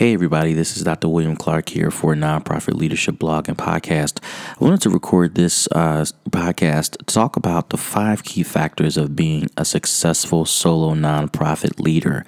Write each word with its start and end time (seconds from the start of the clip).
Hey, 0.00 0.14
everybody, 0.14 0.54
this 0.54 0.78
is 0.78 0.84
Dr. 0.84 1.08
William 1.10 1.36
Clark 1.36 1.68
here 1.68 1.90
for 1.90 2.14
Nonprofit 2.14 2.72
Leadership 2.72 3.18
Blog 3.18 3.50
and 3.50 3.58
Podcast. 3.58 4.18
I 4.58 4.64
wanted 4.64 4.80
to 4.80 4.88
record 4.88 5.34
this 5.34 5.68
uh, 5.72 6.06
podcast 6.30 6.96
to 6.96 7.04
talk 7.04 7.36
about 7.36 7.68
the 7.68 7.76
five 7.76 8.24
key 8.24 8.42
factors 8.42 8.96
of 8.96 9.14
being 9.14 9.48
a 9.58 9.64
successful 9.66 10.46
solo 10.46 10.94
nonprofit 10.94 11.78
leader. 11.78 12.24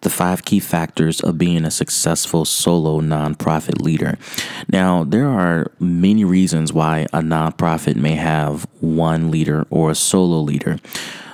The 0.00 0.10
five 0.10 0.44
key 0.44 0.58
factors 0.58 1.20
of 1.20 1.38
being 1.38 1.64
a 1.64 1.70
successful 1.70 2.44
solo 2.44 3.00
nonprofit 3.00 3.80
leader. 3.80 4.18
Now, 4.68 5.04
there 5.04 5.28
are 5.28 5.70
many 5.78 6.24
reasons 6.24 6.72
why 6.72 7.06
a 7.12 7.20
nonprofit 7.20 7.94
may 7.94 8.16
have 8.16 8.66
one 8.80 9.30
leader 9.30 9.64
or 9.70 9.92
a 9.92 9.94
solo 9.94 10.40
leader. 10.40 10.78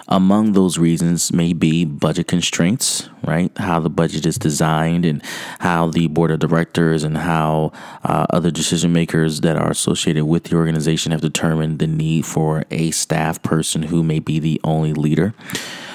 Among 0.09 0.53
those 0.53 0.79
reasons 0.79 1.33
may 1.33 1.53
be 1.53 1.85
budget 1.85 2.27
constraints, 2.27 3.09
right? 3.23 3.57
How 3.57 3.81
the 3.81 3.89
budget 3.89 4.27
is 4.27 4.37
designed 4.37 5.05
and 5.05 5.23
how 5.61 5.89
the 5.89 6.09
board 6.09 6.31
of 6.31 6.41
directors 6.41 7.05
and 7.05 7.17
how 7.17 7.73
uh, 8.05 8.27
other 8.31 8.51
decision 8.51 8.93
makers 8.93 9.41
that 9.43 9.57
are 9.57 9.71
associated 9.71 10.25
with 10.25 10.45
the 10.45 10.57
organization 10.57 11.13
have 11.13 11.21
determined 11.21 11.79
the 11.79 11.87
need 11.87 12.27
for 12.27 12.65
a 12.71 12.91
staff 12.91 13.43
person 13.43 13.85
who 13.85 14.03
may 14.03 14.19
be 14.19 14.39
the 14.39 14.61
only 14.65 14.93
leader. 14.93 15.35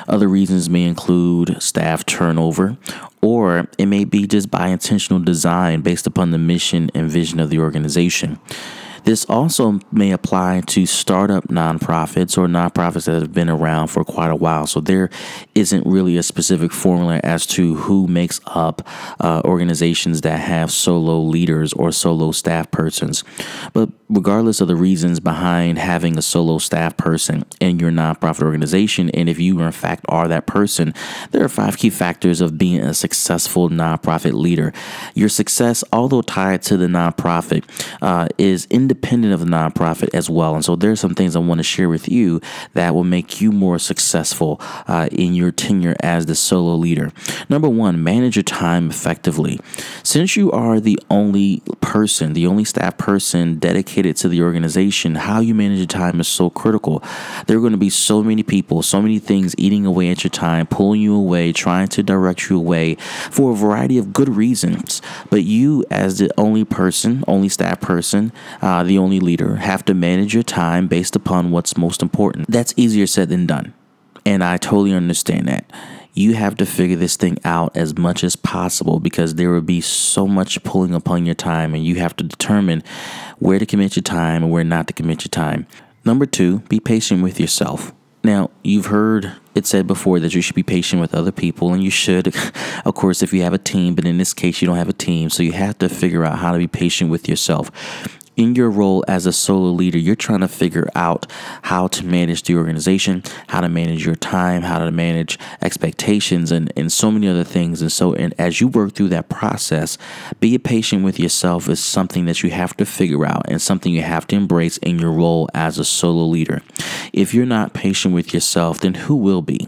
Other 0.08 0.30
reasons 0.30 0.70
may 0.70 0.86
include 0.86 1.62
staff 1.62 2.06
turnover, 2.06 2.78
or 3.22 3.68
it 3.78 3.88
may 3.88 4.06
be 4.06 4.26
just 4.26 4.50
by 4.50 4.68
intentional 4.68 5.20
design 5.20 5.82
based 5.82 6.08
upon 6.08 6.32
the 6.32 6.38
mission 6.38 6.90
and 6.96 7.12
vision 7.12 7.42
of 7.42 7.50
the 7.50 7.60
organization. 7.60 8.40
This 9.08 9.24
also 9.30 9.80
may 9.90 10.12
apply 10.12 10.64
to 10.68 10.86
startup 10.86 11.48
nonprofits 11.48 12.38
or 12.38 12.46
nonprofits 12.48 13.06
that 13.06 13.22
have 13.22 13.32
been 13.32 13.50
around 13.50 13.88
for 13.88 14.04
quite 14.04 14.30
a 14.30 14.36
while. 14.36 14.68
So 14.68 14.82
there 14.82 15.10
isn't 15.56 15.88
really 15.88 16.18
a 16.18 16.24
specific 16.24 16.74
formula 16.74 17.22
as 17.24 17.46
to 17.48 17.76
who 17.76 18.08
makes 18.08 18.42
up 18.48 18.86
uh, 19.22 19.44
organizations 19.46 20.20
that 20.22 20.42
have 20.42 20.72
solo 20.72 21.22
leaders 21.22 21.72
or 21.72 21.94
solo 21.94 22.34
staff 22.34 22.70
persons. 22.70 23.24
But 23.72 23.88
regardless 24.10 24.60
of 24.60 24.68
the 24.68 24.76
reasons 24.76 25.22
behind 25.22 25.78
having 25.78 26.18
a 26.18 26.22
solo 26.22 26.58
staff 26.58 26.98
person 26.98 27.46
in 27.62 27.80
your 27.80 27.92
nonprofit 27.92 28.44
organization, 28.44 29.10
and 29.12 29.30
if 29.30 29.40
you 29.40 29.62
in 29.62 29.72
fact 29.72 30.04
are 30.10 30.28
that 30.28 30.48
person, 30.48 30.94
there 31.32 31.46
are 31.46 31.50
five 31.50 31.78
key 31.78 31.90
factors 31.90 32.42
of 32.42 32.58
being 32.58 32.82
a 32.82 32.94
successful 32.94 33.70
nonprofit 33.70 34.34
leader. 34.34 34.74
Your 35.16 35.30
success, 35.30 35.82
although 35.94 36.22
tied 36.22 36.62
to 36.64 36.76
the 36.76 36.88
nonprofit, 36.88 37.64
uh, 38.02 38.28
is 38.38 38.68
independent 38.70 38.97
independent 38.98 39.34
of 39.34 39.40
the 39.40 39.46
nonprofit 39.46 40.10
as 40.14 40.30
well. 40.30 40.56
And 40.56 40.66
so 40.66 40.76
there's 40.76 41.00
some 41.00 41.14
things 41.14 41.36
I 41.36 41.40
want 41.40 41.60
to 41.60 41.64
share 41.64 41.90
with 41.90 42.10
you 42.10 42.42
that 42.74 42.96
will 42.96 43.04
make 43.04 43.40
you 43.40 43.52
more 43.52 43.78
successful 43.78 44.60
uh, 44.88 45.08
in 45.12 45.36
your 45.36 45.52
tenure 45.52 45.96
as 46.02 46.26
the 46.26 46.36
solo 46.36 46.76
leader. 46.76 47.12
Number 47.48 47.70
one, 47.70 48.04
manage 48.04 48.36
your 48.36 48.44
time 48.44 48.90
effectively. 48.90 49.60
Since 50.04 50.36
you 50.36 50.52
are 50.52 50.80
the 50.80 51.00
only 51.10 51.62
person, 51.80 52.34
the 52.34 52.48
only 52.48 52.64
staff 52.64 52.98
person 52.98 53.60
dedicated 53.60 54.16
to 54.18 54.30
the 54.30 54.42
organization, 54.42 55.16
how 55.16 55.42
you 55.42 55.54
manage 55.54 55.78
your 55.78 55.88
time 55.88 56.20
is 56.20 56.28
so 56.28 56.50
critical. 56.50 57.04
There 57.46 57.58
are 57.58 57.62
going 57.62 57.72
to 57.74 57.78
be 57.78 57.92
so 57.92 58.24
many 58.24 58.44
people, 58.44 58.82
so 58.82 59.02
many 59.02 59.20
things 59.20 59.54
eating 59.58 59.86
away 59.86 60.10
at 60.10 60.24
your 60.24 60.32
time, 60.32 60.66
pulling 60.66 61.02
you 61.02 61.16
away, 61.16 61.54
trying 61.54 61.88
to 61.90 62.02
direct 62.02 62.50
you 62.50 62.58
away 62.58 62.96
for 63.30 63.52
a 63.52 63.56
variety 63.56 63.98
of 63.98 64.12
good 64.12 64.30
reasons. 64.30 65.02
But 65.30 65.44
you, 65.44 65.86
as 65.92 66.18
the 66.18 66.32
only 66.38 66.66
person, 66.66 67.24
only 67.28 67.50
staff 67.50 67.80
person, 67.80 68.32
uh, 68.62 68.87
the 68.88 68.98
only 68.98 69.20
leader, 69.20 69.58
have 69.58 69.86
to 69.86 69.94
manage 69.94 70.34
your 70.34 70.44
time 70.44 70.88
based 70.88 71.16
upon 71.16 71.52
what's 71.52 71.78
most 71.78 72.02
important. 72.02 72.50
That's 72.50 72.74
easier 72.78 73.06
said 73.08 73.30
than 73.30 73.46
done. 73.46 73.74
And 74.26 74.44
I 74.44 74.58
totally 74.58 74.94
understand 74.94 75.48
that. 75.48 75.72
You 76.14 76.34
have 76.34 76.58
to 76.58 76.66
figure 76.66 76.96
this 76.96 77.16
thing 77.16 77.38
out 77.46 77.78
as 77.78 77.98
much 77.98 78.24
as 78.24 78.36
possible 78.36 79.00
because 79.00 79.36
there 79.36 79.52
will 79.52 79.62
be 79.62 79.82
so 79.82 80.28
much 80.28 80.62
pulling 80.64 80.96
upon 80.96 81.26
your 81.26 81.36
time, 81.36 81.76
and 81.76 81.86
you 81.86 81.96
have 81.96 82.16
to 82.16 82.24
determine 82.24 82.84
where 83.38 83.60
to 83.60 83.66
commit 83.66 83.96
your 83.96 84.04
time 84.04 84.44
and 84.44 84.52
where 84.52 84.64
not 84.64 84.88
to 84.88 84.94
commit 84.94 85.24
your 85.24 85.30
time. 85.30 85.68
Number 86.04 86.26
two, 86.26 86.60
be 86.70 86.80
patient 86.80 87.22
with 87.22 87.40
yourself. 87.40 87.94
Now, 88.24 88.50
you've 88.64 88.88
heard 88.88 89.34
it 89.54 89.66
said 89.66 89.88
before 89.88 90.20
that 90.20 90.34
you 90.34 90.42
should 90.42 90.56
be 90.56 90.64
patient 90.64 91.00
with 91.00 91.14
other 91.14 91.32
people, 91.32 91.72
and 91.72 91.84
you 91.84 91.92
should, 91.92 92.36
of 92.86 92.96
course, 92.96 93.22
if 93.22 93.32
you 93.32 93.44
have 93.44 93.54
a 93.54 93.60
team, 93.60 93.94
but 93.94 94.06
in 94.06 94.18
this 94.18 94.34
case, 94.34 94.62
you 94.62 94.68
don't 94.68 94.78
have 94.78 94.90
a 94.90 94.94
team, 94.94 95.30
so 95.30 95.44
you 95.44 95.52
have 95.52 95.78
to 95.78 95.88
figure 95.88 96.26
out 96.26 96.40
how 96.40 96.52
to 96.52 96.58
be 96.58 96.68
patient 96.68 97.12
with 97.12 97.30
yourself 97.30 97.72
in 98.38 98.56
your 98.56 98.70
role 98.70 99.04
as 99.08 99.26
a 99.26 99.34
solo 99.34 99.72
leader, 99.72 99.98
you're 99.98 100.16
trying 100.16 100.40
to 100.40 100.48
figure 100.48 100.88
out 100.96 101.26
how 101.64 101.88
to 101.88 102.06
manage 102.06 102.44
the 102.44 102.56
organization, 102.56 103.24
how 103.48 103.60
to 103.60 103.68
manage 103.68 104.06
your 104.06 104.16
time, 104.16 104.62
how 104.62 104.78
to 104.78 104.92
manage 104.92 105.38
expectations, 105.62 106.52
and, 106.52 106.72
and 106.78 106.92
so 106.92 107.12
many 107.12 107.28
other 107.28 107.44
things. 107.44 107.82
And 107.82 107.92
so, 107.92 108.14
and 108.14 108.34
as 108.38 108.62
you 108.62 108.68
work 108.68 108.94
through 108.94 109.10
that 109.10 109.28
process, 109.28 109.98
be 110.40 110.58
patient 110.58 111.04
with 111.04 111.20
yourself 111.20 111.68
is 111.68 111.84
something 111.84 112.26
that 112.26 112.44
you 112.44 112.52
have 112.52 112.78
to 112.78 112.86
figure 112.86 113.26
out 113.26 113.50
and 113.50 113.62
something 113.62 113.92
you 113.94 114.04
have 114.04 114.28
to 114.28 114.36
embrace 114.36 114.78
in 114.78 115.00
your 115.00 115.12
role 115.12 115.50
as 115.54 115.80
a 115.80 115.86
solo 115.86 116.26
leader. 116.26 116.62
If 117.12 117.34
you're 117.34 117.46
not 117.46 117.74
patient 117.74 118.14
with 118.14 118.34
yourself, 118.34 118.80
then 118.80 118.94
who 118.94 119.16
will 119.16 119.42
be? 119.42 119.68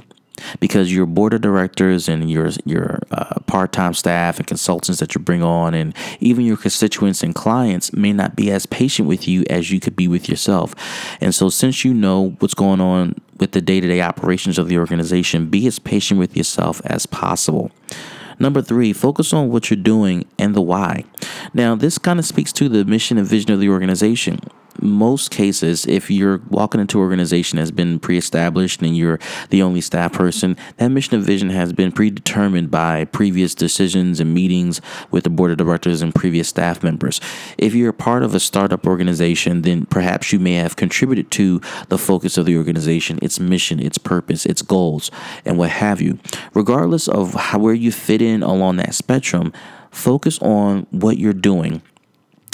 Because 0.59 0.94
your 0.94 1.05
board 1.05 1.33
of 1.33 1.41
directors 1.41 2.07
and 2.09 2.29
your 2.29 2.50
your 2.66 3.00
uh, 3.11 3.39
part-time 3.47 3.94
staff 3.94 4.38
and 4.38 4.47
consultants 4.47 5.00
that 5.00 5.16
you 5.16 5.22
bring 5.22 5.44
on 5.44 5.73
and 5.73 5.95
even 6.19 6.45
your 6.45 6.57
constituents 6.57 7.23
and 7.23 7.35
clients 7.35 7.94
may 7.94 8.13
not 8.13 8.35
be 8.35 8.51
as 8.51 8.66
patient 8.66 9.07
with 9.07 9.28
you 9.28 9.44
as 9.49 9.72
you 9.72 9.79
could 9.79 9.95
be 9.95 10.07
with 10.07 10.29
yourself. 10.29 10.75
And 11.22 11.33
so 11.33 11.49
since 11.49 11.83
you 11.85 11.94
know 11.94 12.35
what's 12.39 12.53
going 12.53 12.81
on 12.81 13.16
with 13.39 13.51
the 13.53 13.61
day-to-day 13.61 14.01
operations 14.01 14.57
of 14.57 14.67
the 14.67 14.78
organization, 14.78 15.49
be 15.49 15.66
as 15.67 15.79
patient 15.79 16.19
with 16.19 16.35
yourself 16.35 16.81
as 16.85 17.05
possible. 17.05 17.72
Number 18.38 18.61
three, 18.61 18.94
focus 18.94 19.33
on 19.33 19.49
what 19.49 19.69
you're 19.69 19.78
doing 19.78 20.25
and 20.38 20.55
the 20.55 20.61
why. 20.61 21.03
Now, 21.53 21.75
this 21.75 21.97
kind 21.97 22.19
of 22.19 22.25
speaks 22.25 22.53
to 22.53 22.69
the 22.69 22.85
mission 22.85 23.17
and 23.17 23.28
vision 23.28 23.51
of 23.51 23.59
the 23.59 23.69
organization 23.69 24.39
most 24.81 25.31
cases, 25.31 25.85
if 25.85 26.09
you're 26.09 26.41
walking 26.50 26.81
into 26.81 26.97
an 26.97 27.03
organization 27.03 27.57
that's 27.57 27.72
been 27.72 28.00
pre-established 28.00 28.81
and 28.81 28.95
you're 28.95 29.19
the 29.50 29.62
only 29.62 29.81
staff 29.81 30.13
person, 30.13 30.57
that 30.78 30.90
mission 30.90 31.16
and 31.16 31.23
vision 31.23 31.50
has 31.50 31.73
been 31.73 31.91
predetermined 31.91 32.72
by 32.72 33.06
previous 33.06 33.56
decisions 33.56 34.19
and 34.19 34.34
meetings 34.34 34.81
with 35.12 35.23
the 35.23 35.29
board 35.29 35.51
of 35.51 35.57
directors 35.57 36.01
and 36.01 36.16
previous 36.16 36.50
staff 36.50 36.84
members. 36.84 37.19
If 37.57 37.73
you're 37.73 37.94
part 37.94 38.23
of 38.23 38.35
a 38.35 38.40
startup 38.40 38.85
organization, 38.85 39.62
then 39.62 39.85
perhaps 39.85 40.31
you 40.31 40.40
may 40.40 40.53
have 40.53 40.75
contributed 40.75 41.31
to 41.31 41.61
the 41.90 41.97
focus 41.97 42.38
of 42.38 42.46
the 42.46 42.57
organization, 42.57 43.19
its 43.22 43.40
mission, 43.40 43.79
its 43.79 43.97
purpose, 43.97 44.46
its 44.46 44.61
goals, 44.61 45.11
and 45.46 45.57
what 45.57 45.69
have 45.69 46.01
you. 46.01 46.19
Regardless 46.53 47.07
of 47.07 47.34
how, 47.34 47.59
where 47.59 47.73
you 47.73 47.91
fit 47.91 48.22
in 48.22 48.44
along 48.44 48.78
that 48.78 48.96
spectrum, 48.96 49.53
focus 49.91 50.40
on 50.40 50.85
what 50.91 51.17
you're 51.17 51.34
doing 51.34 51.81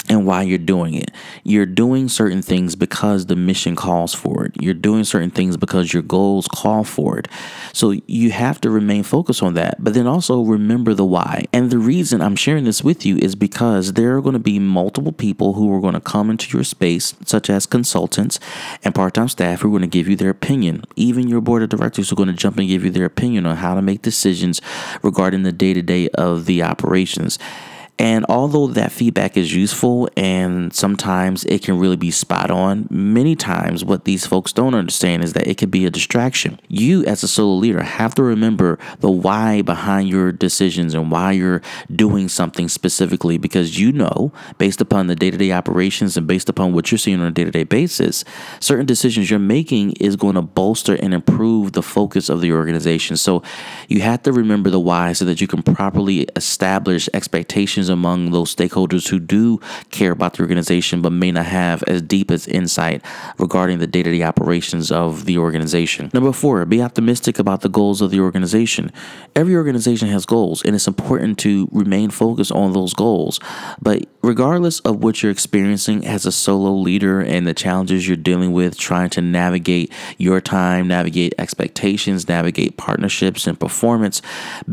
and 0.08 0.26
why 0.26 0.42
you're 0.42 0.58
doing 0.58 0.94
it. 0.94 1.10
You're 1.44 1.66
doing 1.66 2.08
certain 2.08 2.42
things 2.42 2.76
because 2.76 3.26
the 3.26 3.36
mission 3.36 3.76
calls 3.76 4.14
for 4.14 4.44
it. 4.44 4.52
You're 4.60 4.74
doing 4.74 5.04
certain 5.04 5.30
things 5.30 5.56
because 5.56 5.92
your 5.92 6.02
goals 6.02 6.48
call 6.48 6.84
for 6.84 7.18
it. 7.18 7.28
So 7.72 7.94
you 8.06 8.30
have 8.30 8.60
to 8.62 8.70
remain 8.70 9.02
focused 9.02 9.42
on 9.42 9.54
that, 9.54 9.82
but 9.82 9.94
then 9.94 10.06
also 10.06 10.42
remember 10.42 10.94
the 10.94 11.04
why. 11.04 11.44
And 11.52 11.70
the 11.70 11.78
reason 11.78 12.20
I'm 12.20 12.36
sharing 12.36 12.64
this 12.64 12.82
with 12.82 13.04
you 13.04 13.16
is 13.18 13.34
because 13.34 13.94
there 13.94 14.16
are 14.16 14.22
going 14.22 14.34
to 14.34 14.38
be 14.38 14.58
multiple 14.58 15.12
people 15.12 15.54
who 15.54 15.72
are 15.74 15.80
going 15.80 15.94
to 15.94 16.00
come 16.00 16.30
into 16.30 16.56
your 16.56 16.64
space, 16.64 17.14
such 17.24 17.50
as 17.50 17.66
consultants 17.66 18.38
and 18.84 18.94
part 18.94 19.14
time 19.14 19.28
staff 19.28 19.60
who 19.60 19.68
are 19.68 19.78
going 19.78 19.82
to 19.82 19.88
give 19.88 20.08
you 20.08 20.16
their 20.16 20.30
opinion. 20.30 20.84
Even 20.96 21.28
your 21.28 21.40
board 21.40 21.62
of 21.62 21.68
directors 21.68 22.12
are 22.12 22.16
going 22.16 22.28
to 22.28 22.34
jump 22.34 22.58
and 22.58 22.68
give 22.68 22.84
you 22.84 22.90
their 22.90 23.04
opinion 23.04 23.46
on 23.46 23.56
how 23.56 23.74
to 23.74 23.82
make 23.82 24.02
decisions 24.02 24.60
regarding 25.02 25.42
the 25.42 25.52
day 25.52 25.72
to 25.72 25.82
day 25.82 26.08
of 26.10 26.46
the 26.46 26.62
operations. 26.62 27.38
And 27.98 28.26
although 28.28 28.66
that 28.68 28.92
feedback 28.92 29.36
is 29.36 29.54
useful 29.54 30.08
and 30.16 30.72
sometimes 30.74 31.44
it 31.44 31.62
can 31.62 31.78
really 31.78 31.96
be 31.96 32.10
spot 32.10 32.50
on, 32.50 32.86
many 32.90 33.34
times 33.34 33.84
what 33.84 34.04
these 34.04 34.26
folks 34.26 34.52
don't 34.52 34.74
understand 34.74 35.24
is 35.24 35.32
that 35.32 35.46
it 35.46 35.56
can 35.56 35.70
be 35.70 35.86
a 35.86 35.90
distraction. 35.90 36.60
You, 36.68 37.04
as 37.04 37.22
a 37.22 37.28
solo 37.28 37.54
leader, 37.54 37.82
have 37.82 38.14
to 38.16 38.22
remember 38.22 38.78
the 39.00 39.10
why 39.10 39.62
behind 39.62 40.10
your 40.10 40.30
decisions 40.30 40.92
and 40.92 41.10
why 41.10 41.32
you're 41.32 41.62
doing 41.94 42.28
something 42.28 42.68
specifically 42.68 43.38
because 43.38 43.78
you 43.78 43.92
know, 43.92 44.30
based 44.58 44.82
upon 44.82 45.06
the 45.06 45.16
day 45.16 45.30
to 45.30 45.38
day 45.38 45.52
operations 45.52 46.18
and 46.18 46.26
based 46.26 46.50
upon 46.50 46.74
what 46.74 46.90
you're 46.90 46.98
seeing 46.98 47.20
on 47.20 47.26
a 47.26 47.30
day 47.30 47.44
to 47.44 47.50
day 47.50 47.64
basis, 47.64 48.24
certain 48.60 48.84
decisions 48.84 49.30
you're 49.30 49.38
making 49.38 49.92
is 49.92 50.16
going 50.16 50.34
to 50.34 50.42
bolster 50.42 50.94
and 50.96 51.14
improve 51.14 51.72
the 51.72 51.82
focus 51.82 52.28
of 52.28 52.42
the 52.42 52.52
organization. 52.52 53.16
So 53.16 53.42
you 53.88 54.02
have 54.02 54.22
to 54.24 54.32
remember 54.32 54.68
the 54.68 54.80
why 54.80 55.14
so 55.14 55.24
that 55.24 55.40
you 55.40 55.46
can 55.46 55.62
properly 55.62 56.28
establish 56.36 57.08
expectations 57.14 57.85
among 57.88 58.30
those 58.30 58.54
stakeholders 58.54 59.08
who 59.08 59.18
do 59.18 59.60
care 59.90 60.12
about 60.12 60.34
the 60.34 60.42
organization 60.42 61.02
but 61.02 61.12
may 61.12 61.32
not 61.32 61.46
have 61.46 61.82
as 61.84 62.02
deep 62.02 62.30
as 62.30 62.46
insight 62.46 63.02
regarding 63.38 63.78
the 63.78 63.86
day 63.86 64.02
to 64.02 64.10
day 64.10 64.22
operations 64.22 64.90
of 64.90 65.24
the 65.24 65.38
organization. 65.38 66.10
Number 66.12 66.32
four, 66.32 66.64
be 66.64 66.82
optimistic 66.82 67.38
about 67.38 67.60
the 67.60 67.68
goals 67.68 68.00
of 68.00 68.10
the 68.10 68.20
organization. 68.20 68.92
Every 69.34 69.54
organization 69.54 70.08
has 70.08 70.26
goals, 70.26 70.64
and 70.64 70.74
it's 70.74 70.86
important 70.86 71.38
to 71.40 71.68
remain 71.72 72.10
focused 72.10 72.52
on 72.52 72.72
those 72.72 72.94
goals. 72.94 73.40
But 73.80 74.06
regardless 74.22 74.80
of 74.80 75.02
what 75.02 75.22
you're 75.22 75.32
experiencing 75.32 76.06
as 76.06 76.26
a 76.26 76.32
solo 76.32 76.72
leader 76.72 77.20
and 77.20 77.46
the 77.46 77.54
challenges 77.54 78.06
you're 78.06 78.16
dealing 78.16 78.52
with, 78.52 78.78
trying 78.78 79.10
to 79.10 79.20
navigate 79.20 79.92
your 80.18 80.40
time, 80.40 80.88
navigate 80.88 81.34
expectations, 81.38 82.28
navigate 82.28 82.76
partnerships 82.76 83.46
and 83.46 83.58
performance, 83.58 84.22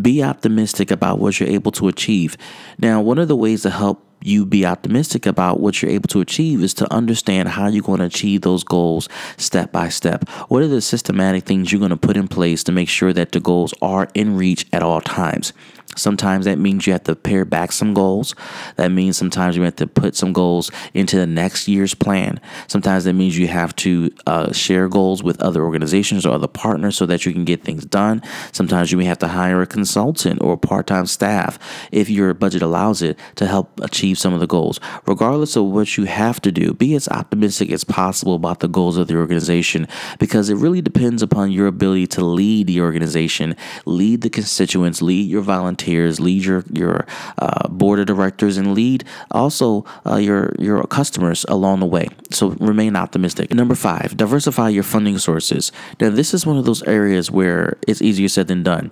be 0.02 0.24
optimistic 0.24 0.92
about 0.92 1.20
what 1.20 1.40
you're 1.40 1.50
able 1.50 1.72
to 1.72 1.88
achieve. 1.88 2.38
Now, 2.78 3.02
one 3.04 3.18
of 3.18 3.28
the 3.28 3.36
ways 3.36 3.62
to 3.64 3.70
help 3.70 4.06
you 4.24 4.46
be 4.46 4.66
optimistic 4.66 5.26
about 5.26 5.60
what 5.60 5.82
you're 5.82 5.92
able 5.92 6.08
to 6.08 6.22
achieve 6.22 6.64
is 6.64 6.74
to 6.76 6.92
understand 6.94 7.50
how 7.50 7.68
you're 7.68 7.84
going 7.84 8.00
to 8.00 8.06
achieve 8.06 8.42
those 8.42 8.64
goals 8.64 9.10
step 9.38 9.72
by 9.72 9.90
step. 9.90 10.28
What 10.48 10.64
are 10.64 10.68
the 10.68 10.82
systematic 10.82 11.44
things 11.44 11.72
you're 11.72 11.80
going 11.80 11.90
to 11.90 11.98
put 11.98 12.18
in 12.18 12.28
place 12.28 12.64
to 12.64 12.72
make 12.72 12.90
sure 12.90 13.14
that 13.14 13.32
the 13.32 13.40
goals 13.40 13.74
are 13.82 14.08
in 14.14 14.38
reach 14.38 14.66
at 14.72 14.82
all 14.82 15.02
times? 15.02 15.54
Sometimes 15.98 16.46
that 16.46 16.58
means 16.58 16.88
you 16.88 16.94
have 16.94 17.04
to 17.04 17.16
pare 17.16 17.46
back 17.46 17.72
some 17.72 17.94
goals. 17.94 18.36
That 18.76 18.90
means 18.90 19.18
sometimes 19.18 19.56
you 19.56 19.64
have 19.64 19.76
to 19.78 19.88
put 19.88 20.16
some 20.16 20.34
goals 20.34 20.72
into 20.94 21.18
the 21.18 21.28
next 21.28 21.68
year's 21.68 21.94
plan. 21.94 22.40
Sometimes 22.68 23.04
that 23.04 23.14
means 23.14 23.38
you 23.38 23.48
have 23.48 23.76
to 23.78 24.12
uh, 24.28 24.52
share 24.52 24.88
goals 24.88 25.24
with 25.24 25.42
other 25.42 25.64
organizations 25.64 26.26
or 26.26 26.34
other 26.34 26.48
partners 26.48 26.98
so 26.98 27.06
that 27.06 27.26
you 27.26 27.34
can 27.34 27.46
get 27.46 27.64
things 27.64 27.86
done. 27.86 28.22
Sometimes 28.52 28.92
you 28.92 28.98
may 28.98 29.06
have 29.06 29.20
to 29.20 29.28
hire 29.28 29.62
a 29.62 29.68
consultant 29.68 30.42
or 30.42 30.58
part 30.58 30.88
time 30.88 31.06
staff 31.06 31.60
if 31.92 32.10
your 32.10 32.34
budget 32.34 32.62
allows 32.62 33.02
it 33.02 33.18
to 33.36 33.46
help 33.46 33.80
achieve 33.82 34.18
some 34.18 34.34
of 34.34 34.40
the 34.40 34.48
goals. 34.48 34.80
Regardless 35.06 35.56
of 35.56 35.66
what 35.66 35.98
you 35.98 36.06
have 36.06 36.42
to 36.42 36.52
do, 36.52 36.74
be 36.74 36.96
as 36.96 37.08
optimistic 37.10 37.72
as 37.72 37.84
possible 37.84 38.36
about 38.36 38.60
the 38.60 38.68
goals 38.68 38.98
of 38.98 39.08
the 39.08 39.18
organization 39.18 39.88
because 40.20 40.50
it 40.50 40.56
really 40.56 40.82
depends 40.82 41.22
upon 41.22 41.52
your 41.52 41.68
ability 41.68 42.08
to 42.08 42.24
lead 42.24 42.68
the 42.68 42.82
organization, 42.82 43.56
lead 43.86 44.22
the 44.22 44.30
constituents, 44.30 45.02
lead 45.02 45.30
your 45.30 45.42
volunteers 45.42 45.83
volunteers, 45.84 46.20
lead 46.20 46.44
your 46.44 46.64
your 46.72 47.06
uh, 47.38 47.68
board 47.68 48.00
of 48.00 48.06
directors, 48.06 48.58
and 48.58 48.74
lead 48.74 49.04
also 49.32 49.86
uh, 50.06 50.16
your 50.16 50.54
your 50.60 50.84
customers 50.88 51.46
along 51.50 51.80
the 51.80 51.86
way. 51.86 52.08
So 52.32 52.50
remain 52.60 52.96
optimistic. 52.96 53.54
Number 53.54 53.76
five, 53.76 54.16
diversify 54.18 54.70
your 54.70 54.84
funding 54.84 55.18
sources. 55.18 55.72
Now 56.00 56.10
this 56.10 56.34
is 56.34 56.46
one 56.46 56.58
of 56.58 56.66
those 56.66 56.84
areas 56.84 57.32
where 57.32 57.78
it's 57.88 58.02
easier 58.02 58.28
said 58.28 58.48
than 58.48 58.64
done, 58.64 58.90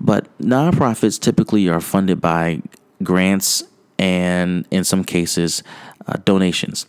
but 0.00 0.26
nonprofits 0.38 1.20
typically 1.20 1.68
are 1.68 1.80
funded 1.80 2.20
by 2.20 2.62
grants 3.02 3.64
and 3.98 4.66
in 4.70 4.84
some 4.84 5.04
cases 5.04 5.62
uh, 6.06 6.14
donations. 6.24 6.86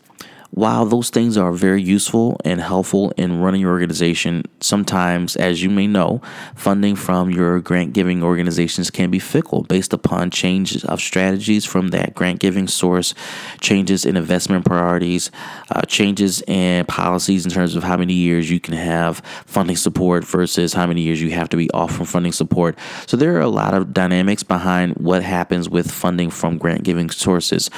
While 0.56 0.86
those 0.86 1.10
things 1.10 1.36
are 1.36 1.52
very 1.52 1.82
useful 1.82 2.40
and 2.46 2.62
helpful 2.62 3.12
in 3.18 3.42
running 3.42 3.62
your 3.62 3.72
organization, 3.72 4.44
sometimes, 4.60 5.36
as 5.36 5.64
you 5.64 5.70
may 5.72 5.88
know, 5.88 6.22
funding 6.54 6.96
from 6.96 7.32
your 7.32 7.60
grant 7.60 7.94
giving 7.94 8.22
organizations 8.22 8.92
can 8.92 9.10
be 9.10 9.18
fickle 9.18 9.64
based 9.64 9.94
upon 9.94 10.30
changes 10.30 10.86
of 10.86 11.02
strategies 11.02 11.66
from 11.66 11.88
that 11.88 12.14
grant 12.14 12.40
giving 12.40 12.68
source, 12.68 13.16
changes 13.62 14.06
in 14.06 14.16
investment 14.16 14.64
priorities, 14.64 15.32
uh, 15.72 15.82
changes 15.88 16.44
in 16.44 16.86
policies 16.86 17.46
in 17.46 17.52
terms 17.52 17.76
of 17.76 17.82
how 17.82 17.98
many 17.98 18.14
years 18.14 18.52
you 18.52 18.60
can 18.60 18.76
have 18.76 19.24
funding 19.48 19.76
support 19.76 20.24
versus 20.24 20.72
how 20.74 20.86
many 20.86 21.02
years 21.02 21.20
you 21.20 21.32
have 21.32 21.50
to 21.50 21.58
be 21.58 21.68
off 21.72 21.96
from 21.96 22.06
funding 22.06 22.32
support. 22.32 22.78
So 23.08 23.18
there 23.18 23.36
are 23.38 23.42
a 23.42 23.50
lot 23.50 23.74
of 23.74 23.92
dynamics 23.92 24.44
behind 24.44 24.98
what 24.98 25.24
happens 25.24 25.68
with 25.68 25.90
funding 25.90 26.30
from 26.30 26.60
grant 26.60 26.84
giving 26.84 27.10
sources. 27.10 27.72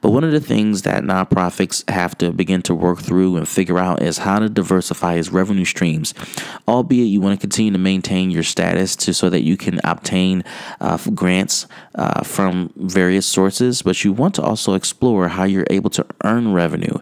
But 0.00 0.12
one 0.12 0.24
of 0.24 0.32
the 0.32 0.40
things 0.40 0.80
that 0.82 1.04
nonprofits 1.04 1.88
have 1.90 2.16
to 2.18 2.21
begin 2.30 2.62
to 2.62 2.74
work 2.74 3.00
through 3.00 3.36
and 3.36 3.48
figure 3.48 3.78
out 3.78 4.02
is 4.02 4.18
how 4.18 4.38
to 4.38 4.48
diversify 4.48 5.14
its 5.14 5.30
revenue 5.30 5.64
streams. 5.64 6.14
Albeit 6.68 7.08
you 7.08 7.20
want 7.20 7.38
to 7.38 7.40
continue 7.40 7.72
to 7.72 7.78
maintain 7.78 8.30
your 8.30 8.42
status 8.42 8.94
to 8.96 9.12
so 9.12 9.28
that 9.30 9.42
you 9.42 9.56
can 9.56 9.80
obtain 9.82 10.44
uh, 10.80 10.98
grants 11.14 11.66
uh, 11.94 12.22
from 12.22 12.72
various 12.76 13.26
sources, 13.26 13.82
but 13.82 14.04
you 14.04 14.12
want 14.12 14.34
to 14.34 14.42
also 14.42 14.74
explore 14.74 15.28
how 15.28 15.44
you're 15.44 15.66
able 15.70 15.90
to 15.90 16.06
earn 16.24 16.52
revenue 16.52 16.98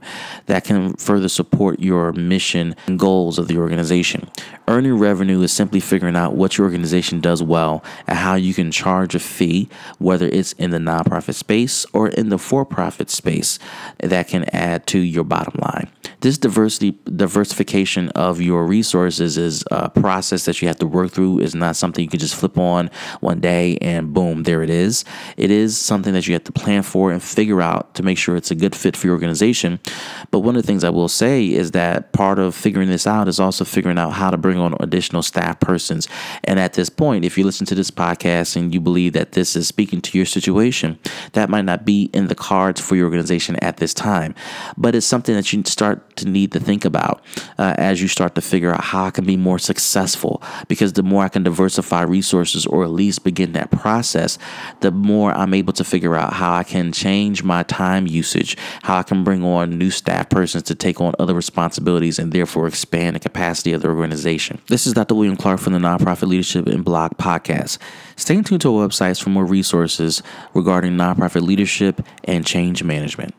that 0.46 0.64
can 0.64 0.94
further 0.94 1.28
support 1.28 1.81
your 1.81 2.12
mission 2.12 2.75
and 2.87 2.99
goals 2.99 3.38
of 3.38 3.49
the 3.49 3.58
organization. 3.58 4.28
Earning 4.69 4.99
revenue 4.99 5.43
is 5.43 5.52
simply 5.52 5.81
figuring 5.81 6.16
out 6.16 6.34
what 6.34 6.56
your 6.56 6.64
organization 6.64 7.20
does 7.20 7.43
well 7.43 7.82
and 8.06 8.16
how 8.16 8.37
you 8.37 8.55
can 8.55 8.70
charge 8.70 9.14
a 9.14 9.19
fee, 9.19 9.69
whether 9.99 10.26
it's 10.26 10.52
in 10.52 10.70
the 10.70 10.78
nonprofit 10.78 11.34
space 11.34 11.84
or 11.93 12.08
in 12.08 12.28
the 12.28 12.38
for 12.38 12.64
profit 12.64 13.11
space, 13.11 13.58
that 13.99 14.28
can 14.28 14.44
add 14.55 14.87
to 14.87 14.99
your 15.11 15.25
bottom 15.25 15.55
line. 15.61 15.89
This 16.20 16.37
diversity 16.37 16.99
diversification 17.05 18.11
of 18.11 18.43
your 18.43 18.67
resources 18.67 19.38
is 19.38 19.64
a 19.70 19.88
process 19.88 20.44
that 20.44 20.61
you 20.61 20.69
have 20.69 20.78
to 20.78 20.87
work 20.87 21.12
through. 21.12 21.40
Is 21.40 21.55
not 21.55 21.76
something 21.76 22.05
you 22.05 22.11
can 22.11 22.20
just 22.20 22.34
flip 22.34 22.58
on 22.58 22.90
one 23.20 23.40
day 23.40 23.78
and 23.81 24.12
boom, 24.12 24.43
there 24.43 24.62
it 24.62 24.69
is. 24.69 25.05
It 25.38 25.50
is 25.50 25.78
something 25.78 26.12
that 26.12 26.26
you 26.26 26.34
have 26.34 26.44
to 26.44 26.52
plan 26.52 26.82
for 26.82 27.11
and 27.11 27.22
figure 27.22 27.62
out 27.62 27.94
to 27.94 28.02
make 28.02 28.19
sure 28.19 28.37
it's 28.37 28.50
a 28.50 28.55
good 28.55 28.76
fit 28.76 28.96
for 28.96 29.06
your 29.06 29.14
organization. 29.14 29.81
But 30.31 30.40
one 30.40 30.56
of 30.56 30.62
the 30.62 30.67
things 30.67 30.84
I 30.84 30.90
will 30.90 31.08
say 31.08 31.46
is 31.46 31.70
that 31.70 32.12
part 32.12 32.38
of 32.38 32.55
figuring 32.55 32.90
this 32.90 33.06
out 33.06 33.26
is 33.26 33.40
also 33.40 33.64
figuring 33.64 33.99
out 33.99 34.11
how 34.11 34.31
to 34.31 34.37
bring 34.37 34.58
on 34.58 34.75
additional 34.81 35.23
staff 35.23 35.58
persons. 35.61 36.06
And 36.44 36.61
at 36.61 36.75
this 36.75 36.90
point, 36.90 37.25
if 37.25 37.38
you 37.38 37.44
listen 37.44 37.64
to 37.66 37.75
this 37.75 37.90
podcast 37.90 38.56
and 38.56 38.75
you 38.75 38.81
believe 38.81 39.14
that 39.14 39.32
this 39.32 39.56
is 39.56 39.66
speaking 39.66 40.02
to 40.02 40.19
your 40.19 40.26
situation, 40.26 40.99
that 41.32 41.49
might 41.49 41.64
not 41.64 41.87
be 41.87 42.11
in 42.12 42.26
the 42.26 42.34
cards 42.34 42.78
for 42.78 42.94
your 42.94 43.06
organization 43.06 43.56
at 43.56 43.78
this 43.78 43.94
time. 43.94 44.34
But 44.76 44.94
it's 44.94 45.06
something 45.06 45.34
that 45.34 45.50
you 45.50 45.58
to 46.17 46.29
need 46.29 46.53
to 46.53 46.61
think 46.61 46.85
about 46.85 47.23
uh, 47.59 47.75
as 47.79 48.01
you 48.01 48.09
start 48.09 48.35
to 48.35 48.41
figure 48.41 48.73
out 48.73 48.85
how 48.85 49.05
I 49.05 49.11
can 49.11 49.25
be 49.25 49.37
more 49.37 49.59
successful. 49.59 50.43
Because 50.69 50.93
the 50.95 51.03
more 51.03 51.25
I 51.25 51.29
can 51.29 51.43
diversify 51.43 52.03
resources 52.03 52.67
or 52.67 52.85
at 52.85 52.91
least 52.91 53.25
begin 53.25 53.53
that 53.53 53.71
process, 53.71 54.39
the 54.81 54.91
more 54.91 55.33
I'm 55.33 55.55
able 55.55 55.73
to 55.75 55.85
figure 55.85 56.17
out 56.17 56.35
how 56.35 56.55
I 56.55 56.65
can 56.65 56.93
change 56.93 57.43
my 57.43 57.62
time 57.62 58.07
usage, 58.07 58.57
how 58.83 58.99
I 58.99 59.03
can 59.03 59.25
bring 59.25 59.45
on 59.45 59.79
new 59.79 59.91
staff 59.91 60.29
persons 60.29 60.65
to 60.65 60.75
take 60.75 61.01
on 61.01 61.15
other 61.19 61.35
responsibilities 61.35 62.19
and 62.19 62.33
therefore 62.33 62.67
expand 62.67 63.17
the 63.17 63.21
capacity 63.21 63.73
of 63.73 63.83
the 63.83 63.89
organization. 63.89 64.61
This 64.67 64.87
is 64.87 64.95
Dr. 64.95 65.15
William 65.15 65.37
Clark 65.37 65.61
from 65.61 65.73
the 65.73 65.79
Nonprofit 65.79 66.29
Leadership 66.29 66.67
and 66.67 66.85
Blog 66.85 67.12
Podcast. 67.12 67.79
Stay 68.17 68.41
tuned 68.43 68.61
to 68.61 68.77
our 68.77 68.87
websites 68.87 69.23
for 69.23 69.31
more 69.31 69.45
resources 69.45 70.23
regarding 70.55 70.93
nonprofit 70.93 71.43
leadership 71.43 72.03
and 72.25 72.47
change 72.47 72.83
management. 72.83 73.35